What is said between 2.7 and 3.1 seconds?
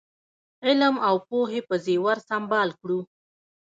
کړو.